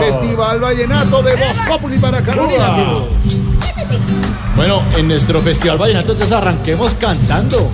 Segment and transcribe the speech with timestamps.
[0.00, 2.68] Festival Vallenato de Voz Populi para Carolina.
[4.56, 7.70] Bueno, en nuestro Festival Vallenato entonces arranquemos cantando.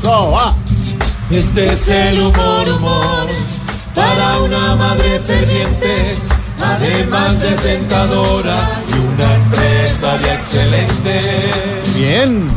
[0.00, 0.54] So, va.
[1.30, 3.28] Este es el humor, humor,
[3.94, 6.16] para una madre ferviente,
[6.62, 11.20] además de sentadora y una empresaria excelente.
[11.96, 12.48] Bien.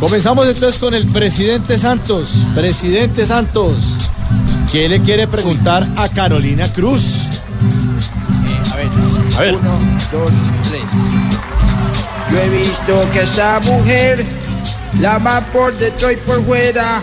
[0.00, 2.32] Comenzamos entonces con el presidente Santos.
[2.54, 3.76] Presidente Santos,
[4.70, 7.28] ¿qué le quiere preguntar a Carolina Cruz?
[9.38, 9.70] A ver, uno,
[10.10, 10.30] dos,
[10.68, 10.82] tres.
[12.32, 14.24] Yo he visto que esa mujer
[15.00, 17.00] la ama por dentro y por fuera.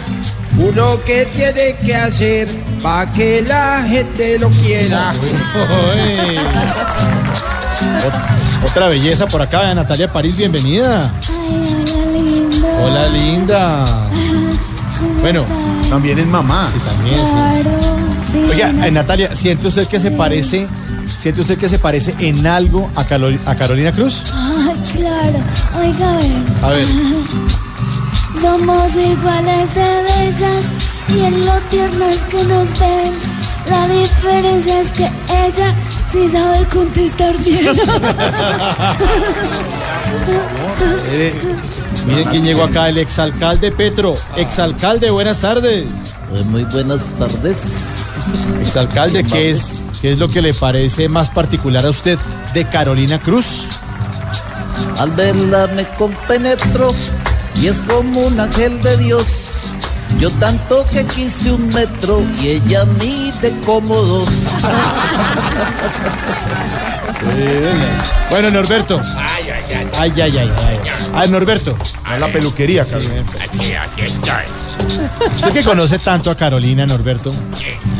[0.57, 2.47] Uno que tiene que hacer
[2.83, 5.13] para que la gente lo quiera.
[8.65, 11.11] Otra belleza por acá, Natalia París, bienvenida.
[11.29, 12.49] Ay,
[12.81, 13.85] hola linda.
[15.21, 15.45] Bueno,
[15.89, 16.69] También es mamá.
[16.71, 18.39] sí, también, sí.
[18.51, 20.67] Oiga, eh, Natalia, ¿siente usted que se parece,
[21.17, 24.21] siente usted que se parece en algo a, Calo- a Carolina Cruz?
[24.33, 25.39] Ay, claro.
[25.79, 26.31] Oiga, a ver.
[26.63, 26.87] A ver,
[28.41, 30.63] Somos iguales de bellas
[31.09, 33.11] y en lo tiernas que nos ven.
[33.69, 35.05] La diferencia es que
[35.47, 35.73] ella
[36.11, 37.65] sí sabe contestar bien.
[41.11, 41.33] eh,
[42.07, 44.15] miren quién llegó acá, el exalcalde Petro.
[44.35, 45.85] Exalcalde, buenas tardes.
[46.33, 47.57] Eh, Muy buenas tardes.
[48.61, 52.17] Exalcalde, ¿qué es, ¿qué es lo que le parece más particular a usted
[52.53, 53.67] de Carolina Cruz?
[54.97, 56.93] Al verla me compenetro
[57.55, 59.25] y es como un ángel de Dios.
[60.19, 64.29] Yo tanto que quise un metro y ella mide como dos.
[68.29, 69.01] Bueno, Norberto.
[69.17, 69.44] Ay,
[69.99, 70.37] ay, ay.
[70.37, 70.49] ay,
[71.13, 71.77] Ah, Norberto.
[72.03, 73.23] A la peluquería, Carolina.
[73.41, 74.43] Aquí, aquí estoy.
[75.35, 77.33] Usted que conoce tanto a Carolina, Norberto,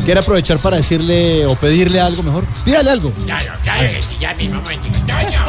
[0.04, 2.44] quiere aprovechar para decirle o pedirle algo mejor.
[2.64, 3.10] Pídale algo.
[3.24, 4.94] Claro, claro que sí, ya mismo, un momentico.
[5.06, 5.44] Toño,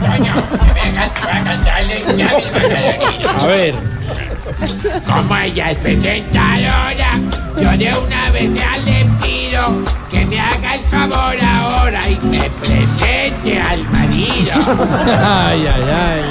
[0.00, 0.34] Toño,
[0.74, 3.30] venga, te voy a cantarle ya mismo, Carolina.
[3.38, 3.74] A ver.
[5.06, 7.18] Como ella es presentadora,
[7.60, 8.60] yo de una vez le
[9.68, 14.52] pido que me haga el favor ahora y me presente al marido.
[15.06, 16.22] Ay, ay, ay.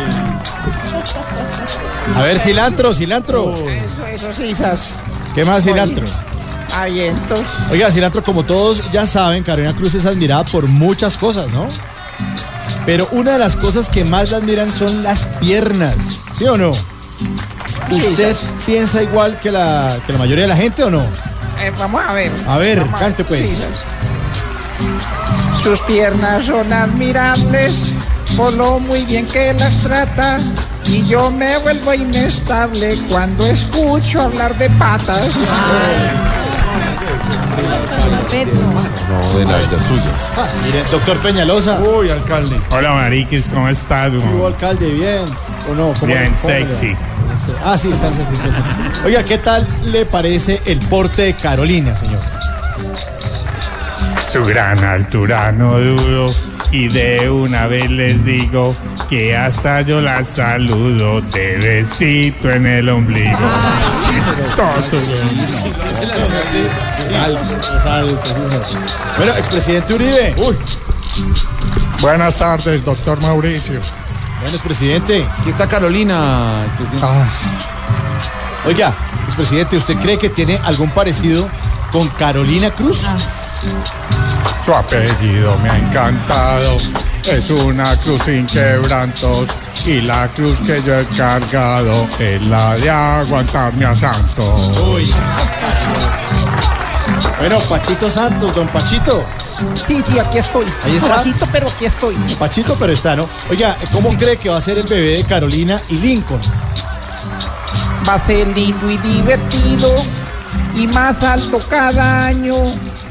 [2.15, 3.55] A ver, cilantro, cilantro.
[3.69, 5.03] Eso, eso, sisas.
[5.35, 6.05] ¿Qué más cilantro?
[6.75, 7.41] Avientos.
[7.71, 11.67] Oiga, cilantro, como todos ya saben, Carolina Cruz es admirada por muchas cosas, ¿no?
[12.85, 15.95] Pero una de las cosas que más la admiran son las piernas,
[16.37, 16.71] ¿sí o no?
[17.91, 21.05] ¿Usted Sí, piensa igual que la, que la mayoría de la gente o no?
[21.59, 22.31] Eh, vamos a ver.
[22.47, 23.67] A ver, Vamos cante, pues.
[25.63, 27.73] Sus piernas son admirables
[28.37, 30.39] por lo muy bien que las trata.
[30.85, 35.29] Y yo me vuelvo inestable cuando escucho hablar de patas.
[39.09, 40.31] No, de las, suyas.
[40.37, 41.79] Ah, mire, doctor Peñalosa.
[41.81, 42.59] Uy, alcalde.
[42.71, 44.13] Hola Mariquis, ¿cómo estás?
[44.13, 44.89] ¿Hubo alcalde?
[44.91, 45.25] Bien.
[45.69, 45.93] ¿O no?
[45.99, 46.95] ¿Cómo- Bien, cómo va?
[47.63, 48.41] Ah, sí, está sexy.
[49.05, 52.19] Oiga, ¿qué tal le parece el porte de Carolina, señor?
[54.31, 56.33] Su gran altura no dudo
[56.71, 58.75] y de una vez les digo
[59.09, 63.37] que hasta yo la saludo de besito en el ombligo.
[64.05, 64.97] Chistoso.
[69.17, 70.35] Bueno, expresidente Uribe.
[70.37, 70.55] Uy,
[72.01, 73.79] Buenas tardes, doctor Mauricio.
[74.41, 75.27] Bueno, expresidente.
[75.39, 76.65] Aquí está Carolina.
[78.65, 78.93] Oiga,
[79.25, 81.47] expresidente, ¿usted cree que tiene algún parecido
[81.91, 83.01] con Carolina Cruz?
[84.65, 86.77] Su apellido me ha encantado.
[87.23, 89.49] Es una cruz sin quebrantos
[89.85, 94.55] y la cruz que yo he cargado es la de aguantarme a santo.
[94.93, 95.11] Uy.
[97.39, 99.25] Bueno, Pachito Santos, don Pachito.
[99.87, 100.65] Sí, sí, aquí estoy.
[100.83, 101.17] Ahí está.
[101.17, 102.15] Bajito, pero aquí estoy.
[102.37, 103.27] Pachito, pero está, ¿no?
[103.49, 106.41] Oiga, ¿cómo cree que va a ser el bebé de Carolina y Lincoln?
[108.07, 109.93] Va a ser lindo y divertido
[110.75, 112.55] y más alto cada año.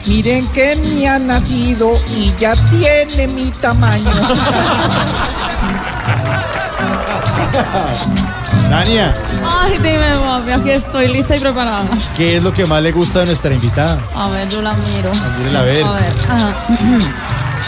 [0.07, 4.11] Miren que me ha nacido y ya tiene mi tamaño.
[8.71, 9.15] Dania,
[9.47, 11.87] Ay, dime, mami, aquí estoy lista y preparada.
[12.17, 13.99] ¿qué es lo que más le gusta de nuestra invitada?
[14.15, 15.11] A ver, yo la miro.
[15.39, 15.85] Mírela a ver.
[15.85, 16.55] A ver, ajá.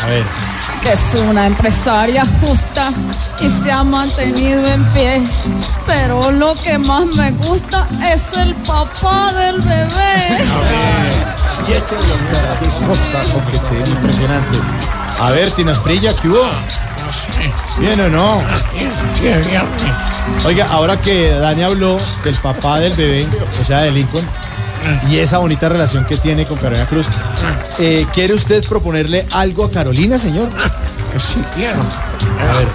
[0.04, 0.24] A ver.
[0.82, 2.92] que es una empresaria justa
[3.40, 5.22] y se ha mantenido en pie.
[5.86, 10.44] Pero lo que más me gusta es el papá del bebé.
[11.66, 14.58] Y échenle una qué cosa impresionante.
[15.20, 16.44] A ver, Tina Asprilla, ¿qué hubo?
[17.78, 18.42] ¿Bien o no?
[20.44, 23.26] Oiga, ahora que Dani habló del papá del bebé,
[23.60, 24.24] o sea, de Lincoln,
[25.08, 27.06] y esa bonita relación que tiene con Carolina Cruz.
[27.78, 30.48] Eh, ¿Quiere usted proponerle algo a Carolina, señor?
[31.18, 31.80] Sí, quiero.
[31.80, 32.68] A ver.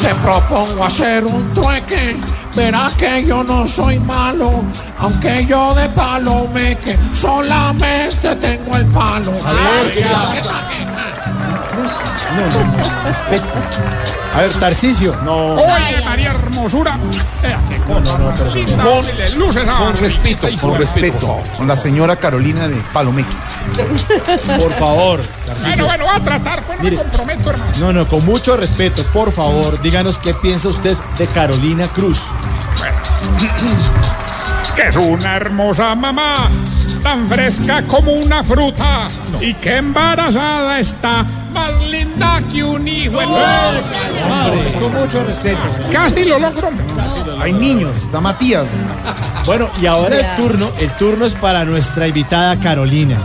[0.00, 2.16] Te propongo hacer un trueque.
[2.54, 4.64] Verás que yo no soy malo,
[5.00, 9.32] aunque yo de palo me que solamente tengo el palo.
[14.34, 15.16] A ver, Tarcisio.
[15.24, 15.54] No.
[15.54, 16.96] Oye, María Hermosura.
[18.76, 21.38] Dale luces a- Con respeto, con respeto.
[21.56, 23.34] Con la señora Carolina de Palomeque.
[24.58, 25.84] Por favor, Bueno, Tarcisio.
[25.84, 26.96] bueno, va a tratar, pues no Mire.
[26.96, 27.72] me comprometo, hermano.
[27.80, 32.20] No, no, con mucho respeto, por favor, díganos qué piensa usted de Carolina Cruz.
[34.80, 36.48] Que es una hermosa mamá,
[37.02, 39.08] tan fresca como una fruta.
[39.38, 41.22] Y que embarazada está,
[41.52, 43.20] más linda que un hijo.
[43.20, 44.52] hermano.
[44.80, 45.60] con mucho respeto.
[45.74, 45.92] señor.
[45.92, 46.70] Casi lo logro.
[47.42, 48.64] Hay niños, está Matías.
[49.44, 53.18] Bueno, y ahora el turno, el turno es para nuestra invitada Carolina.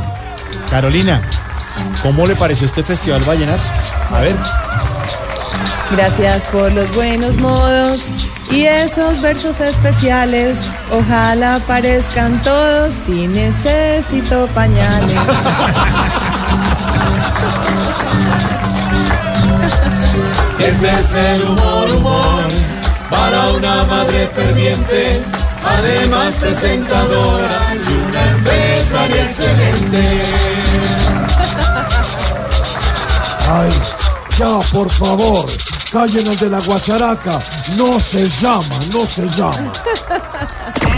[0.69, 1.21] Carolina,
[2.01, 3.63] ¿cómo le pareció este festival Vallenato?
[4.11, 4.35] A ver,
[5.91, 8.01] Gracias por los buenos modos
[8.51, 10.57] y esos versos especiales.
[10.91, 15.19] Ojalá aparezcan todos si necesito pañales.
[20.59, 22.43] Este es el humor, humor,
[23.09, 25.21] para una madre ferviente,
[25.63, 30.21] además presentadora y una empresaria excelente.
[33.47, 33.69] Ay,
[34.39, 35.45] ya, por favor,
[35.95, 37.39] callen el de la guacharaca.
[37.77, 39.71] No se llama, no se llama.